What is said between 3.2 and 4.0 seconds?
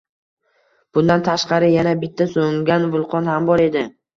ham bor edi.